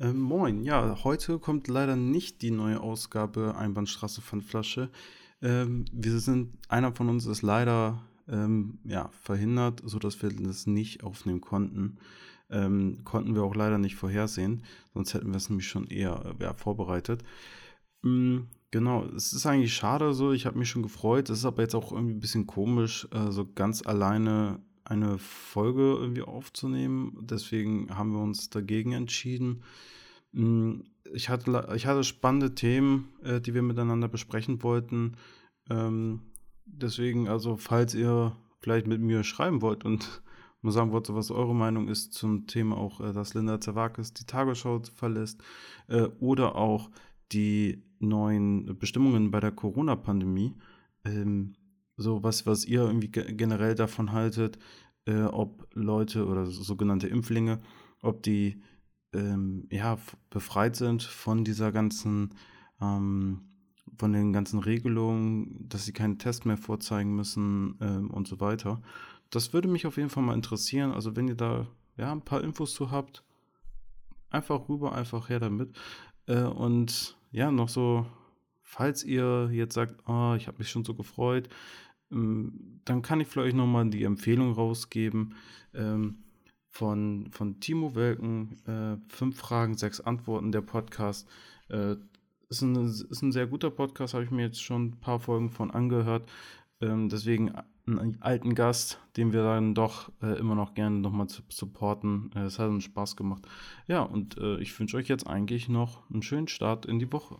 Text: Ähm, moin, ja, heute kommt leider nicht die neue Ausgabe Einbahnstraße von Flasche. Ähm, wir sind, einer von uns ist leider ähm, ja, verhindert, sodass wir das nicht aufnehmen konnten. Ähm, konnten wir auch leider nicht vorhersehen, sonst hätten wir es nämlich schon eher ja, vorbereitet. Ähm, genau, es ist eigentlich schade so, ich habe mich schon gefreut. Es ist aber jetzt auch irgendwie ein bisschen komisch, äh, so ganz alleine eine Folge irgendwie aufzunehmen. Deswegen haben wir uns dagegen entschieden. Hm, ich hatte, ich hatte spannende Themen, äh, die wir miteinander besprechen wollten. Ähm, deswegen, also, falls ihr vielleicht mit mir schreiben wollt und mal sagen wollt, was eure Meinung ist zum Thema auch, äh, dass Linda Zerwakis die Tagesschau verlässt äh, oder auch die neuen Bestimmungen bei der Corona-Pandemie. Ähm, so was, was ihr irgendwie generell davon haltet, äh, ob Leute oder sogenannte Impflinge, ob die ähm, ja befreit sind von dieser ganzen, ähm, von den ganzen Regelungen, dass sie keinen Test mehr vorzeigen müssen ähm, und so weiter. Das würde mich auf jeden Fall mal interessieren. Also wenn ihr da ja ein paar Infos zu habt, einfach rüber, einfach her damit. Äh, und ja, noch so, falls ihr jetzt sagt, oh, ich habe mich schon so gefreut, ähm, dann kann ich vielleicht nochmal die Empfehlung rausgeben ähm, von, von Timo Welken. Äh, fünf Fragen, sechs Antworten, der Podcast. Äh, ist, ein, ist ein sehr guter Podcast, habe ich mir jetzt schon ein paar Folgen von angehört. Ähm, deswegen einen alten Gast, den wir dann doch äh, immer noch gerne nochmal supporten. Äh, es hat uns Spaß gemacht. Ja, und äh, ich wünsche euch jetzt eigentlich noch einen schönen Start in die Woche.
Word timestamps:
Ähm, 0.00 0.20
moin, 0.20 0.64
ja, 0.64 1.04
heute 1.04 1.38
kommt 1.38 1.68
leider 1.68 1.94
nicht 1.94 2.42
die 2.42 2.50
neue 2.50 2.80
Ausgabe 2.80 3.54
Einbahnstraße 3.56 4.22
von 4.22 4.42
Flasche. 4.42 4.90
Ähm, 5.40 5.84
wir 5.92 6.18
sind, 6.18 6.58
einer 6.68 6.92
von 6.92 7.08
uns 7.08 7.26
ist 7.26 7.42
leider 7.42 8.02
ähm, 8.28 8.78
ja, 8.84 9.10
verhindert, 9.22 9.82
sodass 9.84 10.20
wir 10.20 10.30
das 10.30 10.66
nicht 10.66 11.04
aufnehmen 11.04 11.40
konnten. 11.40 11.98
Ähm, 12.50 13.02
konnten 13.04 13.36
wir 13.36 13.44
auch 13.44 13.54
leider 13.54 13.78
nicht 13.78 13.94
vorhersehen, 13.94 14.64
sonst 14.94 15.14
hätten 15.14 15.28
wir 15.30 15.36
es 15.36 15.48
nämlich 15.48 15.68
schon 15.68 15.86
eher 15.86 16.34
ja, 16.40 16.54
vorbereitet. 16.54 17.22
Ähm, 18.04 18.48
genau, 18.72 19.04
es 19.04 19.32
ist 19.32 19.46
eigentlich 19.46 19.74
schade 19.74 20.12
so, 20.12 20.32
ich 20.32 20.44
habe 20.44 20.58
mich 20.58 20.70
schon 20.70 20.82
gefreut. 20.82 21.30
Es 21.30 21.38
ist 21.38 21.44
aber 21.44 21.62
jetzt 21.62 21.74
auch 21.76 21.92
irgendwie 21.92 22.14
ein 22.14 22.20
bisschen 22.20 22.48
komisch, 22.48 23.06
äh, 23.12 23.30
so 23.30 23.46
ganz 23.54 23.86
alleine 23.86 24.60
eine 24.84 25.18
Folge 25.18 25.96
irgendwie 25.98 26.22
aufzunehmen. 26.22 27.16
Deswegen 27.22 27.88
haben 27.96 28.12
wir 28.12 28.20
uns 28.20 28.50
dagegen 28.50 28.92
entschieden. 28.92 29.62
Hm, 30.32 30.84
ich 31.12 31.28
hatte, 31.28 31.68
ich 31.74 31.86
hatte 31.86 32.04
spannende 32.04 32.54
Themen, 32.54 33.08
äh, 33.22 33.40
die 33.40 33.54
wir 33.54 33.62
miteinander 33.62 34.08
besprechen 34.08 34.62
wollten. 34.62 35.16
Ähm, 35.70 36.20
deswegen, 36.66 37.28
also, 37.28 37.56
falls 37.56 37.94
ihr 37.94 38.36
vielleicht 38.60 38.86
mit 38.86 39.00
mir 39.00 39.24
schreiben 39.24 39.62
wollt 39.62 39.84
und 39.84 40.22
mal 40.62 40.72
sagen 40.72 40.92
wollt, 40.92 41.12
was 41.14 41.30
eure 41.30 41.54
Meinung 41.54 41.88
ist 41.88 42.14
zum 42.14 42.46
Thema 42.46 42.76
auch, 42.76 43.00
äh, 43.00 43.12
dass 43.12 43.34
Linda 43.34 43.60
Zerwakis 43.60 44.12
die 44.12 44.24
Tagesschau 44.24 44.82
verlässt 44.94 45.42
äh, 45.88 46.08
oder 46.20 46.56
auch 46.56 46.90
die 47.32 47.82
neuen 47.98 48.78
Bestimmungen 48.78 49.30
bei 49.30 49.40
der 49.40 49.52
Corona-Pandemie. 49.52 50.54
Ähm, 51.04 51.54
so 51.96 52.22
was, 52.22 52.46
was 52.46 52.64
ihr 52.64 52.82
irgendwie 52.82 53.08
generell 53.10 53.74
davon 53.74 54.12
haltet, 54.12 54.58
äh, 55.06 55.22
ob 55.22 55.66
Leute 55.74 56.26
oder 56.26 56.46
sogenannte 56.46 57.08
Impflinge, 57.08 57.60
ob 58.00 58.22
die 58.22 58.62
ähm, 59.12 59.66
ja 59.70 59.98
befreit 60.30 60.76
sind 60.76 61.02
von 61.02 61.44
dieser 61.44 61.72
ganzen, 61.72 62.34
ähm, 62.80 63.42
von 63.96 64.12
den 64.12 64.32
ganzen 64.32 64.58
Regelungen, 64.58 65.68
dass 65.68 65.84
sie 65.84 65.92
keinen 65.92 66.18
Test 66.18 66.46
mehr 66.46 66.56
vorzeigen 66.56 67.14
müssen 67.14 67.76
ähm, 67.80 68.10
und 68.10 68.26
so 68.26 68.40
weiter. 68.40 68.82
Das 69.30 69.52
würde 69.52 69.68
mich 69.68 69.86
auf 69.86 69.96
jeden 69.96 70.10
Fall 70.10 70.22
mal 70.22 70.34
interessieren. 70.34 70.92
Also 70.92 71.16
wenn 71.16 71.28
ihr 71.28 71.36
da 71.36 71.66
ja 71.96 72.12
ein 72.12 72.22
paar 72.22 72.42
Infos 72.42 72.74
zu 72.74 72.90
habt, 72.90 73.24
einfach 74.30 74.68
rüber, 74.68 74.94
einfach 74.94 75.28
her 75.28 75.40
damit. 75.40 75.74
Äh, 76.26 76.42
und 76.42 77.16
ja, 77.30 77.50
noch 77.50 77.68
so, 77.68 78.06
falls 78.64 79.04
ihr 79.04 79.50
jetzt 79.52 79.74
sagt, 79.74 79.94
oh, 80.08 80.34
ich 80.36 80.48
habe 80.48 80.58
mich 80.58 80.70
schon 80.70 80.84
so 80.84 80.94
gefreut, 80.94 81.48
ähm, 82.10 82.80
dann 82.84 83.02
kann 83.02 83.20
ich 83.20 83.28
vielleicht 83.28 83.56
nochmal 83.56 83.88
die 83.90 84.02
Empfehlung 84.02 84.52
rausgeben 84.52 85.34
ähm, 85.74 86.24
von, 86.70 87.28
von 87.30 87.60
Timo 87.60 87.94
Welken. 87.94 88.56
Äh, 88.66 88.96
fünf 89.08 89.38
Fragen, 89.38 89.76
sechs 89.76 90.00
Antworten, 90.00 90.50
der 90.50 90.62
Podcast. 90.62 91.28
Äh, 91.68 91.96
ist, 92.48 92.62
ein, 92.62 92.76
ist 92.76 93.22
ein 93.22 93.32
sehr 93.32 93.46
guter 93.46 93.70
Podcast, 93.70 94.14
habe 94.14 94.24
ich 94.24 94.30
mir 94.30 94.42
jetzt 94.42 94.62
schon 94.62 94.86
ein 94.86 95.00
paar 95.00 95.20
Folgen 95.20 95.50
von 95.50 95.70
angehört. 95.70 96.28
Ähm, 96.80 97.08
deswegen 97.08 97.54
einen 97.86 98.16
alten 98.20 98.54
Gast, 98.54 98.98
den 99.16 99.32
wir 99.32 99.42
dann 99.42 99.74
doch 99.74 100.10
äh, 100.22 100.38
immer 100.38 100.54
noch 100.54 100.74
gerne 100.74 100.96
nochmal 100.96 101.26
supporten. 101.48 102.30
Äh, 102.34 102.44
es 102.44 102.58
hat 102.58 102.68
uns 102.68 102.84
Spaß 102.84 103.16
gemacht. 103.16 103.46
Ja, 103.86 104.02
und 104.02 104.38
äh, 104.38 104.58
ich 104.58 104.78
wünsche 104.78 104.96
euch 104.96 105.08
jetzt 105.08 105.26
eigentlich 105.26 105.68
noch 105.68 106.08
einen 106.10 106.22
schönen 106.22 106.48
Start 106.48 106.86
in 106.86 106.98
die 106.98 107.12
Woche. 107.12 107.36